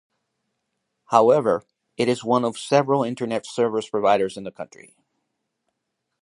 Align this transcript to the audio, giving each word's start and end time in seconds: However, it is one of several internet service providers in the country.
However, 1.11 1.61
it 1.95 2.07
is 2.09 2.23
one 2.23 2.43
of 2.43 2.57
several 2.57 3.03
internet 3.03 3.45
service 3.45 3.87
providers 3.87 4.35
in 4.35 4.43
the 4.45 4.51
country. 4.51 4.95